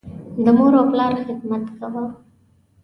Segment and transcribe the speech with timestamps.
[0.43, 2.03] د مور او پلار خدمت کوه.